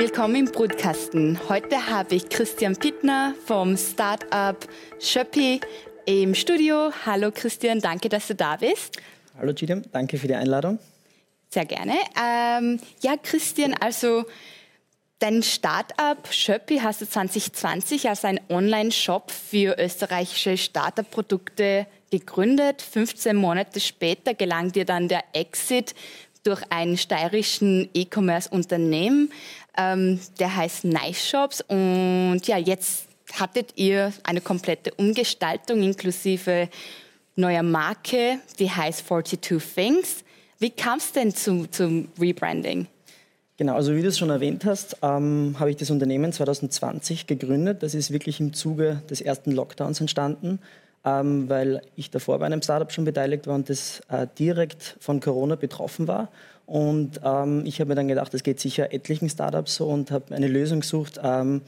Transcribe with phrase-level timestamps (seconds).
[0.00, 1.38] Willkommen im Brutkasten.
[1.50, 4.56] Heute habe ich Christian Pittner vom Startup
[4.98, 5.60] Schöppi
[6.06, 6.90] im Studio.
[7.04, 8.96] Hallo Christian, danke, dass du da bist.
[9.38, 10.78] Hallo Gidem, danke für die Einladung.
[11.50, 11.96] Sehr gerne.
[12.18, 14.24] Ähm, ja, Christian, also
[15.18, 22.80] dein Startup Schöppi hast du 2020 als ein Online-Shop für österreichische Startup-Produkte gegründet.
[22.80, 25.94] 15 Monate später gelang dir dann der Exit
[26.42, 29.30] durch einen steirischen E-Commerce-Unternehmen,
[29.76, 31.60] ähm, der heißt Nice Shops.
[31.68, 33.06] Und ja, jetzt
[33.38, 36.68] hattet ihr eine komplette Umgestaltung inklusive
[37.36, 40.24] neuer Marke, die heißt 42 Things.
[40.58, 42.86] Wie kam es denn zum, zum Rebranding?
[43.56, 47.82] Genau, also wie du es schon erwähnt hast, ähm, habe ich das Unternehmen 2020 gegründet.
[47.82, 50.60] Das ist wirklich im Zuge des ersten Lockdowns entstanden
[51.04, 55.20] ähm, weil ich davor bei einem Startup schon beteiligt war und das äh, direkt von
[55.20, 56.28] Corona betroffen war.
[56.70, 60.32] Und ähm, ich habe mir dann gedacht, es geht sicher etlichen Startups so und habe
[60.32, 61.62] eine Lösung gesucht, ähm,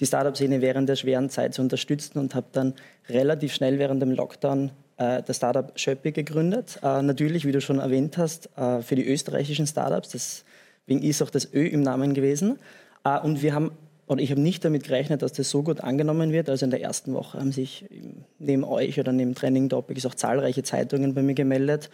[0.00, 2.72] die Startup-Szene während der schweren Zeit zu unterstützen und habe dann
[3.10, 6.78] relativ schnell während dem Lockdown äh, das Startup Schöppi gegründet.
[6.82, 10.08] Äh, natürlich, wie du schon erwähnt hast, äh, für die österreichischen Startups,
[10.86, 12.58] deswegen ist auch das Ö im Namen gewesen.
[13.04, 13.72] Äh, und wir haben
[14.06, 16.48] und ich habe nicht damit gerechnet, dass das so gut angenommen wird.
[16.48, 17.84] Also in der ersten Woche haben sich
[18.38, 21.90] neben euch oder neben Training Topics auch zahlreiche Zeitungen bei mir gemeldet.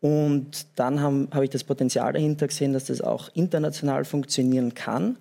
[0.00, 5.16] Und dann habe hab ich das Potenzial dahinter gesehen, dass das auch international funktionieren kann.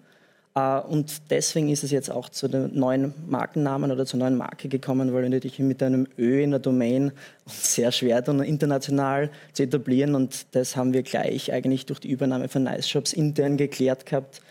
[0.57, 4.67] Äh, und deswegen ist es jetzt auch zu dem neuen Markennamen oder zur neuen Marke
[4.67, 7.11] gekommen, weil wir dich mit einem Ö in der Domain
[7.45, 10.15] sehr schwer tun, international zu etablieren.
[10.15, 14.41] Und das haben wir gleich eigentlich durch die Übernahme von Nice Shops intern geklärt gehabt,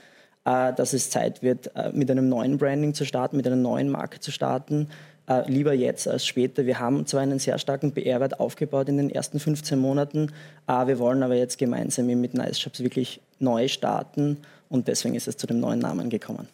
[0.44, 3.91] äh, dass es Zeit wird, äh, mit einem neuen Branding zu starten, mit einer neuen
[3.91, 4.88] Marke zu starten.
[5.28, 6.66] Äh, lieber jetzt als später.
[6.66, 10.32] Wir haben zwar einen sehr starken PR-Wert aufgebaut in den ersten 15 Monaten,
[10.66, 14.38] wir wollen aber jetzt gemeinsam mit Nice Shops wirklich neu starten
[14.69, 16.48] und deswegen ist es zu dem neuen Namen gekommen.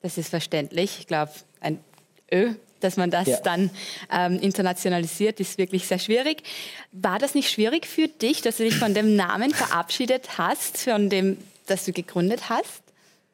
[0.00, 0.98] Das ist verständlich.
[1.00, 1.78] Ich glaube, ein
[2.32, 3.40] Ö dass man das ja.
[3.40, 3.70] dann
[4.12, 6.42] ähm, internationalisiert, ist wirklich sehr schwierig.
[6.92, 11.10] War das nicht schwierig für dich, dass du dich von dem Namen verabschiedet hast, von
[11.10, 12.82] dem, das du gegründet hast?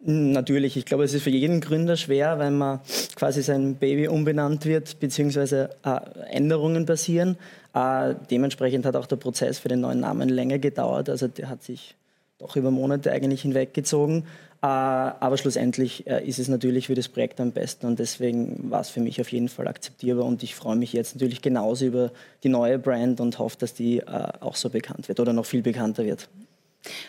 [0.07, 2.81] Natürlich, ich glaube, es ist für jeden Gründer schwer, wenn man
[3.15, 5.99] quasi sein Baby umbenannt wird, beziehungsweise äh,
[6.31, 7.39] Änderungen passieren.
[7.73, 11.09] Äh, dementsprechend hat auch der Prozess für den neuen Namen länger gedauert.
[11.09, 11.97] Also der hat sich
[12.37, 14.25] doch über Monate eigentlich hinweggezogen.
[14.61, 18.91] Äh, aber schlussendlich ist es natürlich für das Projekt am besten und deswegen war es
[18.91, 22.13] für mich auf jeden Fall akzeptierbar und ich freue mich jetzt natürlich genauso über
[22.43, 26.05] die neue Brand und hoffe, dass die auch so bekannt wird oder noch viel bekannter
[26.05, 26.29] wird.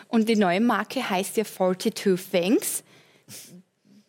[0.07, 2.83] Und die neue Marke heißt ja 42 Thanks.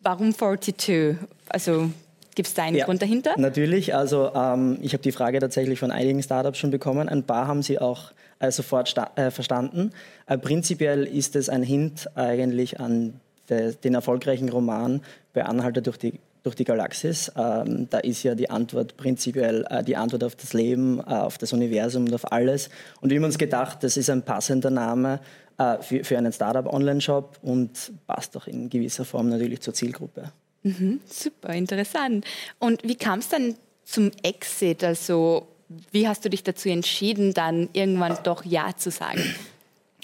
[0.00, 1.16] Warum 42?
[1.48, 1.90] Also
[2.36, 3.34] Gibt es da einen ja, Grund dahinter?
[3.38, 3.94] Natürlich.
[3.94, 7.08] Also ähm, ich habe die Frage tatsächlich von einigen Startups schon bekommen.
[7.08, 9.90] Ein paar haben sie auch äh, sofort äh, verstanden.
[10.26, 15.00] Äh, prinzipiell ist es ein Hint eigentlich an de den erfolgreichen Roman
[15.32, 17.32] bei Anhalter durch die durch die Galaxis.
[17.36, 21.38] Ähm, da ist ja die Antwort prinzipiell äh, die Antwort auf das Leben, äh, auf
[21.38, 22.68] das Universum und auf alles.
[23.00, 25.20] Und wir haben uns gedacht, das ist ein passender Name
[25.58, 30.32] äh, für, für einen Startup-Online-Shop und passt auch in gewisser Form natürlich zur Zielgruppe.
[30.62, 32.24] Mhm, super, interessant.
[32.58, 34.82] Und wie kam es dann zum Exit?
[34.82, 35.46] Also
[35.90, 39.22] wie hast du dich dazu entschieden, dann irgendwann doch Ja zu sagen?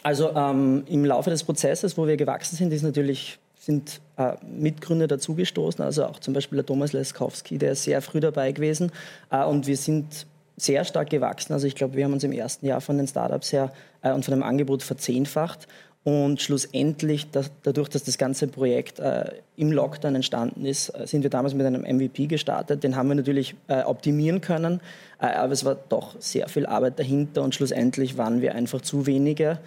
[0.02, 5.06] Also ähm, im Laufe des Prozesses, wo wir gewachsen sind, ist natürlich sind äh, Mitgründer
[5.06, 8.90] dazugestoßen, also auch zum Beispiel der Thomas Leskowski, der ist sehr früh dabei gewesen.
[9.30, 10.26] Äh, und wir sind
[10.56, 11.52] sehr stark gewachsen.
[11.52, 14.24] Also ich glaube, wir haben uns im ersten Jahr von den Startups her äh, und
[14.24, 15.66] von dem Angebot verzehnfacht.
[16.04, 21.22] Und schlussendlich, dass, dadurch, dass das ganze Projekt äh, im Lockdown entstanden ist, äh, sind
[21.22, 22.82] wir damals mit einem MVP gestartet.
[22.82, 24.80] Den haben wir natürlich äh, optimieren können,
[25.20, 29.06] äh, aber es war doch sehr viel Arbeit dahinter und schlussendlich waren wir einfach zu
[29.06, 29.58] wenige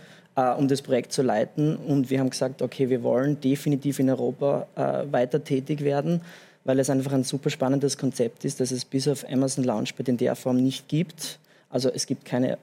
[0.57, 1.78] um das Projekt zu leiten.
[1.78, 4.67] Und wir haben gesagt, okay, wir wollen definitiv in Europa
[5.09, 6.19] weiter tätig werden,
[6.65, 10.17] weil es einfach ein super spannendes Konzept ist, das es bis auf Amazon Launchpad in
[10.17, 11.39] der Form nicht gibt.
[11.69, 12.57] Also es gibt keine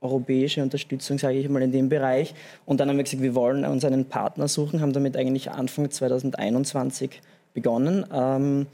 [0.00, 2.34] europäische Unterstützung, sage ich mal, in dem Bereich.
[2.64, 5.90] Und dann haben wir gesagt, wir wollen uns einen Partner suchen, haben damit eigentlich Anfang
[5.90, 7.20] 2021
[7.52, 8.06] begonnen.
[8.12, 8.66] Ähm,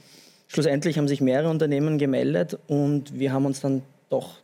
[0.46, 4.40] schlussendlich haben sich mehrere Unternehmen gemeldet und wir haben uns dann doch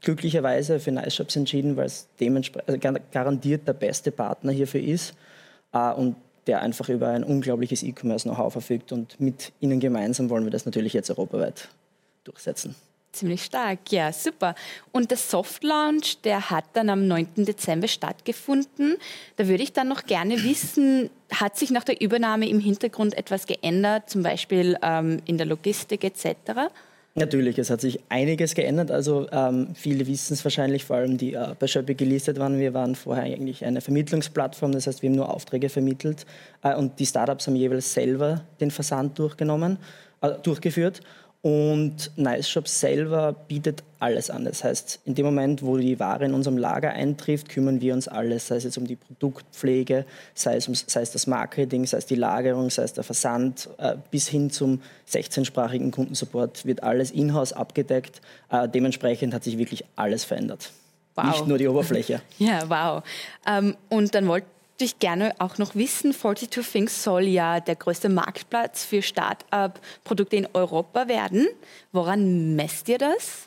[0.00, 5.14] glücklicherweise für Nice Shops entschieden, weil es dementsprechend also garantiert der beste Partner hierfür ist
[5.72, 6.16] äh, und
[6.46, 8.92] der einfach über ein unglaubliches E-Commerce-Know-how verfügt.
[8.92, 11.68] Und mit ihnen gemeinsam wollen wir das natürlich jetzt europaweit
[12.24, 12.74] durchsetzen.
[13.12, 14.54] Ziemlich stark, ja, super.
[14.92, 17.46] Und der Soft Launch, der hat dann am 9.
[17.46, 18.98] Dezember stattgefunden.
[19.36, 23.46] Da würde ich dann noch gerne wissen, hat sich nach der Übernahme im Hintergrund etwas
[23.46, 26.70] geändert, zum Beispiel ähm, in der Logistik etc.?
[27.18, 28.90] Natürlich, es hat sich einiges geändert.
[28.90, 32.58] Also ähm, viele wissen es wahrscheinlich, vor allem die äh, bei Shopee gelistet waren.
[32.58, 36.26] Wir waren vorher eigentlich eine Vermittlungsplattform, das heißt, wir haben nur Aufträge vermittelt
[36.62, 39.78] äh, und die Startups haben jeweils selber den Versand durchgenommen,
[40.20, 41.00] äh, durchgeführt.
[41.46, 44.44] Und Nice Shop selber bietet alles an.
[44.44, 48.08] Das heißt, in dem Moment, wo die Ware in unserem Lager eintrifft, kümmern wir uns
[48.08, 51.98] alles, sei es jetzt um die Produktpflege, sei es, um, sei es das Marketing, sei
[51.98, 57.12] es die Lagerung, sei es der Versand, äh, bis hin zum 16-sprachigen Kundensupport wird alles
[57.12, 58.20] in-house abgedeckt.
[58.50, 60.72] Äh, dementsprechend hat sich wirklich alles verändert.
[61.14, 61.26] Wow.
[61.26, 62.22] Nicht nur die Oberfläche.
[62.38, 63.04] Ja, wow.
[63.46, 64.48] Ähm, und dann wollte
[64.84, 70.48] ich gerne auch noch wissen, 42 Things soll ja der größte Marktplatz für Start-up-Produkte in
[70.52, 71.46] Europa werden.
[71.92, 73.45] Woran messt ihr das?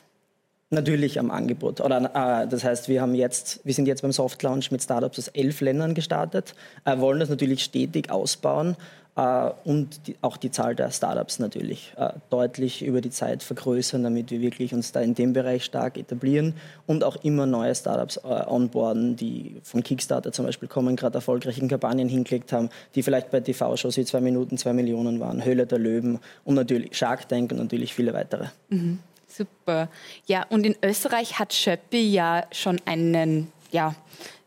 [0.72, 1.80] Natürlich am Angebot.
[1.80, 5.18] Oder, äh, das heißt, wir, haben jetzt, wir sind jetzt beim Soft Launch mit Startups
[5.18, 8.76] aus elf Ländern gestartet, äh, wollen das natürlich stetig ausbauen
[9.16, 14.04] äh, und die, auch die Zahl der Startups natürlich äh, deutlich über die Zeit vergrößern,
[14.04, 16.54] damit wir wirklich uns da in dem Bereich stark etablieren
[16.86, 21.66] und auch immer neue Startups äh, onboarden, die von Kickstarter zum Beispiel kommen, gerade erfolgreichen
[21.66, 25.80] Kampagnen hingelegt haben, die vielleicht bei TV-Shows wie zwei Minuten zwei Millionen waren, Höhle der
[25.80, 28.46] Löwen und natürlich Shark Tank und natürlich viele weitere.
[28.68, 29.00] Mhm.
[29.40, 29.88] Super.
[30.26, 33.94] Ja, und in Österreich hat Schöppi ja schon einen, ja,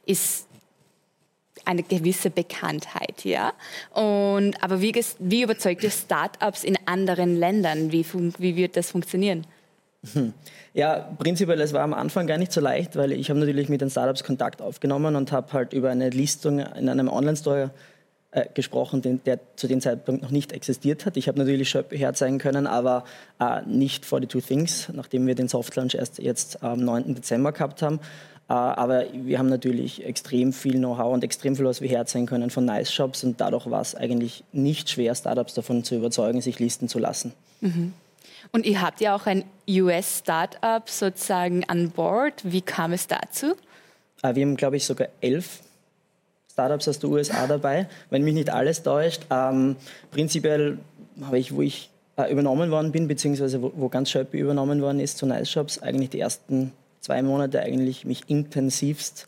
[0.06, 0.46] ist
[1.66, 3.54] eine gewisse Bekanntheit, ja.
[3.92, 7.92] Und, aber wie, wie überzeugt ihr Startups in anderen Ländern?
[7.92, 8.06] Wie,
[8.38, 9.48] wie wird das funktionieren?
[10.76, 13.82] Ja, prinzipiell, es war am Anfang gar nicht so leicht, weil ich habe natürlich mit
[13.82, 17.70] den Startups Kontakt aufgenommen und habe halt über eine Listung in einem Online-Store
[18.34, 21.18] äh, gesprochen, den, der zu dem Zeitpunkt noch nicht existiert hat.
[21.18, 23.04] Ich habe natürlich Shop herzeigen können, aber
[23.40, 27.16] äh, nicht 42 Things, nachdem wir den Soft Launch erst jetzt am 9.
[27.16, 28.00] Dezember gehabt haben.
[28.50, 32.50] Äh, aber wir haben natürlich extrem viel Know-how und extrem viel, was wir herzeigen können
[32.50, 36.60] von Nice Shops und dadurch war es eigentlich nicht schwer, Startups davon zu überzeugen, sich
[36.60, 37.34] listen zu lassen.
[37.62, 37.94] Mhm.
[38.52, 42.42] Und ihr habt ja auch ein US-Startup sozusagen an Bord.
[42.44, 43.54] Wie kam es dazu?
[44.22, 45.62] Äh, wir haben, glaube ich, sogar elf
[46.54, 49.24] Startups aus den USA dabei, wenn mich nicht alles täuscht.
[49.32, 49.76] Ähm,
[50.12, 50.78] prinzipiell
[51.22, 55.00] habe ich, wo ich äh, übernommen worden bin, beziehungsweise wo, wo ganz Shopee übernommen worden
[55.00, 56.72] ist zu Nice Shops, eigentlich die ersten
[57.02, 59.28] zwei Monate eigentlich mich intensivst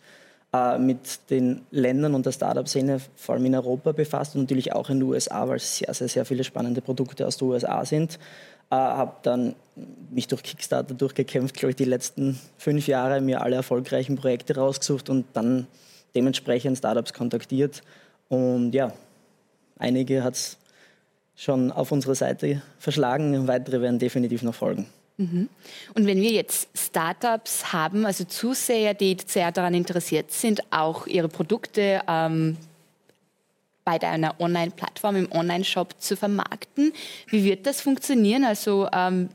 [0.53, 4.91] äh, mit den Ländern und der Startup-Szene, vor allem in Europa, befasst und natürlich auch
[4.91, 8.19] in den USA, weil es sehr, sehr, sehr viele spannende Produkte aus den USA sind.
[8.69, 9.55] Äh, habe dann
[10.11, 15.09] mich durch Kickstarter durchgekämpft, glaube ich, die letzten fünf Jahre, mir alle erfolgreichen Projekte rausgesucht
[15.09, 15.65] und dann
[16.15, 17.81] dementsprechend Startups kontaktiert.
[18.29, 18.93] Und ja,
[19.77, 20.57] einige hat es
[21.35, 24.87] schon auf unsere Seite verschlagen, weitere werden definitiv noch folgen.
[25.17, 25.49] Mhm.
[25.93, 31.29] Und wenn wir jetzt Startups haben, also Zuseher, die sehr daran interessiert sind, auch ihre
[31.29, 32.57] Produkte ähm,
[33.85, 36.91] bei einer Online-Plattform, im Online-Shop zu vermarkten,
[37.27, 38.43] wie wird das funktionieren?
[38.43, 39.29] Also ähm,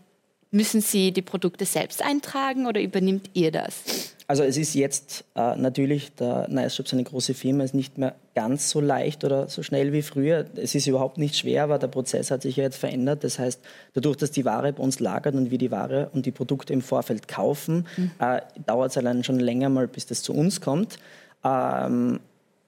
[0.50, 4.14] müssen Sie die Produkte selbst eintragen oder übernimmt ihr das?
[4.30, 8.14] Also es ist jetzt äh, natürlich, der Nice ist eine große Firma, ist nicht mehr
[8.36, 10.46] ganz so leicht oder so schnell wie früher.
[10.54, 13.24] Es ist überhaupt nicht schwer, aber der Prozess hat sich ja jetzt verändert.
[13.24, 13.60] Das heißt,
[13.92, 16.80] dadurch, dass die Ware bei uns lagert und wir die Ware und die Produkte im
[16.80, 18.12] Vorfeld kaufen, mhm.
[18.20, 21.00] äh, dauert es allein schon länger mal, bis das zu uns kommt.
[21.42, 22.20] Ähm,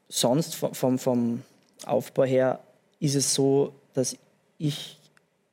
[0.08, 1.42] sonst vom, vom
[1.86, 2.58] Aufbau her
[2.98, 4.16] ist es so, dass
[4.58, 4.98] ich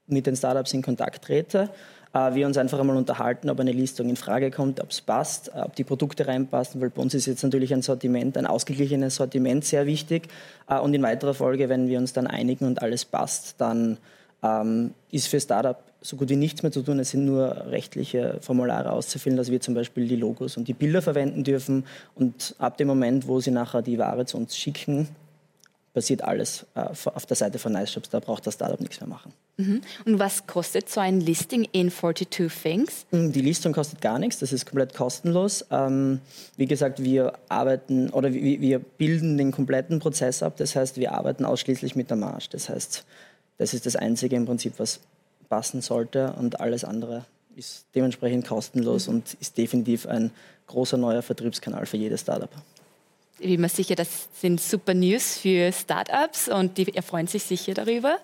[0.07, 1.69] mit den Startups in Kontakt trete
[2.13, 5.49] äh, wir uns einfach einmal unterhalten, ob eine Listung in Frage kommt, ob es passt,
[5.49, 9.15] äh, ob die Produkte reinpassen, weil bei uns ist jetzt natürlich ein Sortiment, ein ausgeglichenes
[9.15, 10.27] Sortiment sehr wichtig.
[10.67, 13.97] Äh, und in weiterer Folge, wenn wir uns dann einigen und alles passt, dann
[14.43, 16.99] ähm, ist für Startup so gut wie nichts mehr zu tun.
[16.99, 21.01] Es sind nur rechtliche Formulare auszufüllen, dass wir zum Beispiel die Logos und die Bilder
[21.01, 21.85] verwenden dürfen.
[22.15, 25.09] Und ab dem Moment, wo sie nachher die Ware zu uns schicken,
[25.93, 28.09] passiert alles äh, auf der Seite von Nice Shops.
[28.09, 29.33] Da braucht das Startup nichts mehr machen.
[29.57, 29.81] Mhm.
[30.05, 33.05] Und was kostet so ein Listing in 42 Things?
[33.11, 35.65] Mm, die Listung kostet gar nichts, das ist komplett kostenlos.
[35.71, 36.21] Ähm,
[36.57, 40.55] wie gesagt, wir arbeiten oder wir, wir bilden den kompletten Prozess ab.
[40.57, 42.45] Das heißt, wir arbeiten ausschließlich mit der Marge.
[42.51, 43.05] Das heißt,
[43.57, 44.99] das ist das Einzige im Prinzip, was
[45.49, 49.15] passen sollte und alles andere ist dementsprechend kostenlos mhm.
[49.15, 50.31] und ist definitiv ein
[50.67, 52.51] großer neuer Vertriebskanal für jedes Startup
[53.39, 57.73] Ich bin mir sicher, das sind super News für Startups und die erfreuen sich sicher
[57.73, 58.17] darüber.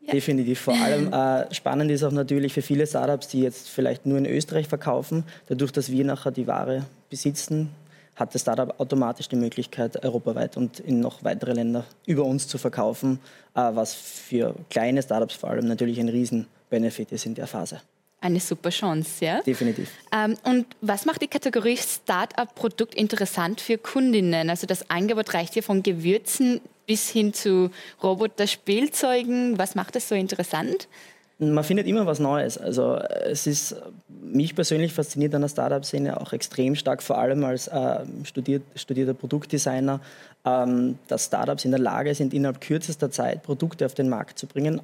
[0.00, 0.12] Ja.
[0.12, 0.60] Definitiv.
[0.60, 4.26] Vor allem äh, spannend ist auch natürlich für viele Startups, die jetzt vielleicht nur in
[4.26, 7.70] Österreich verkaufen, dadurch, dass wir nachher die Ware besitzen,
[8.16, 12.58] hat das Startup automatisch die Möglichkeit, europaweit und in noch weitere Länder über uns zu
[12.58, 13.20] verkaufen,
[13.54, 17.80] äh, was für kleine Startups vor allem natürlich ein Riesen-Benefit ist in der Phase.
[18.22, 19.42] Eine super Chance, ja?
[19.42, 19.90] Definitiv.
[20.12, 24.48] Ähm, und was macht die Kategorie Startup-Produkt interessant für Kundinnen?
[24.48, 29.58] Also das Angebot reicht hier von Gewürzen bis hin zu Roboter-Spielzeugen.
[29.58, 30.86] Was macht das so interessant?
[31.40, 32.58] Man findet immer was Neues.
[32.58, 33.74] Also es ist
[34.20, 39.14] mich persönlich fasziniert an der Startup-Szene auch extrem stark, vor allem als äh, studiert, studierter
[39.14, 40.00] Produktdesigner,
[40.44, 44.46] ähm, dass Startups in der Lage sind, innerhalb kürzester Zeit Produkte auf den Markt zu
[44.46, 44.80] bringen.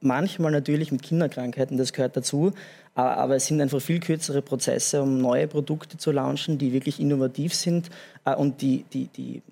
[0.00, 2.52] Manchmal natürlich mit Kinderkrankheiten, das gehört dazu,
[2.94, 7.52] aber es sind einfach viel kürzere Prozesse, um neue Produkte zu launchen, die wirklich innovativ
[7.54, 7.90] sind
[8.24, 9.42] äh, und die, die, die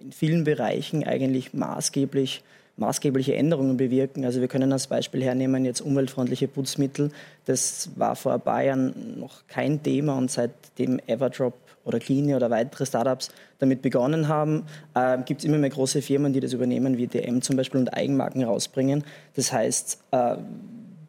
[0.00, 2.42] in vielen Bereichen eigentlich maßgeblich
[2.76, 4.24] maßgebliche Änderungen bewirken.
[4.24, 7.10] Also wir können als Beispiel hernehmen jetzt umweltfreundliche Putzmittel.
[7.46, 11.54] Das war vor Bayern noch kein Thema und seitdem Everdrop
[11.86, 14.64] oder Cleany oder weitere Startups damit begonnen haben,
[14.94, 17.94] äh, gibt es immer mehr große Firmen, die das übernehmen, wie DM zum Beispiel und
[17.94, 19.04] Eigenmarken rausbringen.
[19.34, 20.36] Das heißt, äh,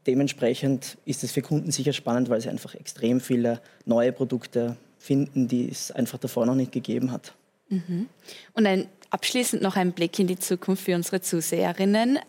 [0.05, 5.47] dementsprechend ist es für Kunden sicher spannend, weil sie einfach extrem viele neue Produkte finden,
[5.47, 7.33] die es einfach davor noch nicht gegeben hat.
[7.69, 8.07] Mhm.
[8.53, 12.19] Und ein, abschließend noch ein Blick in die Zukunft für unsere Zuseherinnen.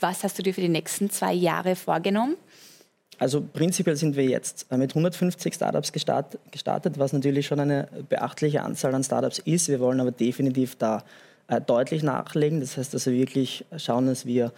[0.00, 2.36] Was hast du dir für die nächsten zwei Jahre vorgenommen?
[3.18, 8.94] Also prinzipiell sind wir jetzt mit 150 Startups gestartet, was natürlich schon eine beachtliche Anzahl
[8.94, 9.68] an Startups ist.
[9.68, 11.02] Wir wollen aber definitiv da
[11.48, 12.60] äh, deutlich nachlegen.
[12.60, 14.52] Das heißt, dass wir wirklich schauen, dass wir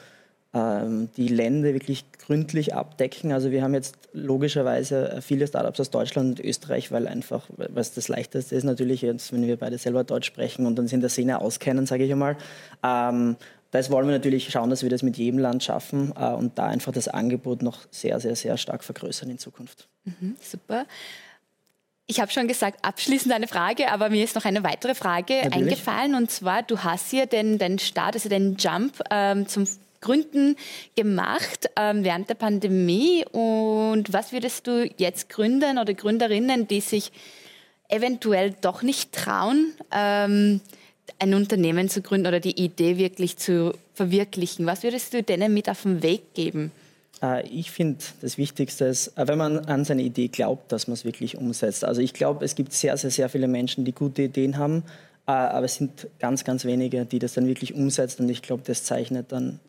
[0.54, 3.32] ähm, die Länder wirklich gründlich abdecken.
[3.32, 8.08] Also wir haben jetzt logischerweise viele Startups aus Deutschland und Österreich, weil einfach, was das
[8.08, 11.40] Leichteste ist natürlich jetzt, wenn wir beide selber Deutsch sprechen und uns in der Szene
[11.40, 12.36] auskennen, sage ich einmal.
[12.82, 13.36] Ähm,
[13.70, 16.66] das wollen wir natürlich schauen, dass wir das mit jedem Land schaffen äh, und da
[16.66, 19.88] einfach das Angebot noch sehr, sehr, sehr stark vergrößern in Zukunft.
[20.04, 20.87] Mhm, super.
[22.06, 25.54] Ich habe schon gesagt, abschließend eine Frage, aber mir ist noch eine weitere Frage Natürlich.
[25.54, 26.14] eingefallen.
[26.14, 29.66] Und zwar, du hast hier den, den Start, also den Jump ähm, zum
[30.00, 30.56] Gründen
[30.96, 33.26] gemacht ähm, während der Pandemie.
[33.30, 37.12] Und was würdest du jetzt Gründern oder Gründerinnen, die sich
[37.88, 40.62] eventuell doch nicht trauen, ähm,
[41.18, 45.68] ein Unternehmen zu gründen oder die Idee wirklich zu verwirklichen, was würdest du denen mit
[45.68, 46.70] auf den Weg geben?
[47.22, 50.94] Äh, ich finde, das Wichtigste ist, äh, wenn man an seine Idee glaubt, dass man
[50.94, 51.84] es wirklich umsetzt.
[51.84, 54.84] Also ich glaube, es gibt sehr, sehr, sehr viele Menschen, die gute Ideen haben,
[55.26, 58.24] äh, aber es sind ganz, ganz wenige, die das dann wirklich umsetzen.
[58.24, 59.60] Und ich glaube, das zeichnet dann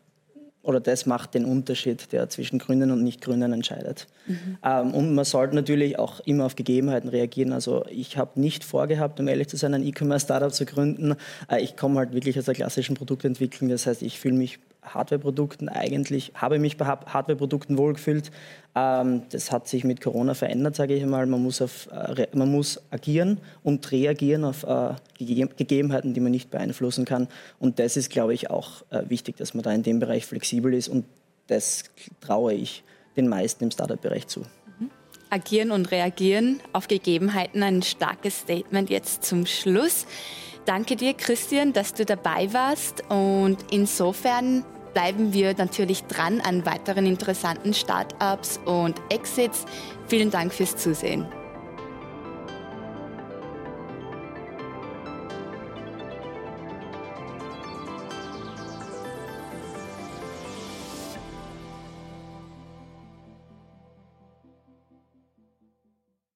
[0.62, 4.06] oder das macht den Unterschied, der zwischen Grünen und Nicht-Grünen entscheidet.
[4.26, 4.58] Mhm.
[4.62, 7.52] Ähm, und man sollte natürlich auch immer auf Gegebenheiten reagieren.
[7.52, 11.14] Also ich habe nicht vorgehabt, um ehrlich zu sein, ein E-Commerce-Startup zu gründen.
[11.50, 13.70] Äh, ich komme halt wirklich aus der klassischen Produktentwicklung.
[13.70, 18.30] Das heißt, ich fühle mich Hardware-Produkten eigentlich, habe mich bei Hardware-Produkten wohlgefühlt.
[18.74, 21.26] Ähm, das hat sich mit Corona verändert, sage ich einmal.
[21.26, 26.50] Man muss, auf, äh, man muss agieren und reagieren auf äh, Gegebenheiten, die man nicht
[26.50, 27.28] beeinflussen kann.
[27.58, 30.72] Und das ist, glaube ich, auch äh, wichtig, dass man da in dem Bereich flexibel
[30.72, 30.88] ist.
[30.88, 31.04] Und
[31.46, 31.84] das
[32.20, 32.82] traue ich
[33.16, 34.44] den meisten im Startup-Bereich zu.
[35.30, 40.06] Agieren und reagieren auf Gegebenheiten, ein starkes Statement jetzt zum Schluss.
[40.64, 43.02] Danke dir, Christian, dass du dabei warst.
[43.08, 49.64] Und insofern bleiben wir natürlich dran an weiteren interessanten Startups und Exits.
[50.08, 51.26] Vielen Dank fürs Zusehen.